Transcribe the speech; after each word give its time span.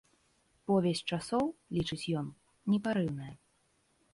Повязь 0.69 1.03
часоў, 1.17 1.45
лічыць 1.79 2.01
ён, 2.23 2.27
непарыўная. 2.73 3.33